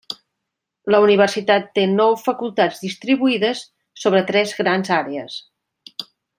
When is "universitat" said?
1.03-1.67